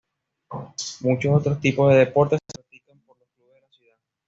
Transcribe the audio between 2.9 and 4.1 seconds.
por los clubes de la ciudad.